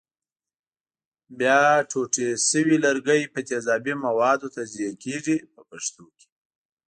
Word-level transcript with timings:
بیا 1.39 1.59
ټوټې 1.89 2.29
شوي 2.49 2.77
لرګي 2.85 3.21
په 3.33 3.39
تیزابي 3.49 3.93
موادو 4.05 4.53
تجزیه 4.55 4.91
کېږي 5.03 5.37
په 5.53 5.61
پښتو 5.69 6.05
کې. 6.15 6.27